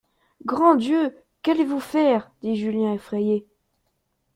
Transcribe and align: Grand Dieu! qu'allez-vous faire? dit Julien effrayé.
Grand 0.47 0.73
Dieu! 0.73 1.15
qu'allez-vous 1.43 1.79
faire? 1.79 2.31
dit 2.41 2.55
Julien 2.55 2.93
effrayé. 2.95 3.45